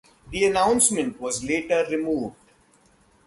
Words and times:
The 0.31 0.45
announcement 0.45 1.21
was 1.21 1.43
later 1.43 1.85
removed. 1.91 2.33